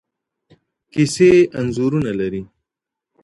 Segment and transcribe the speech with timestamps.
[0.93, 2.41] کیسې انځورونه لري.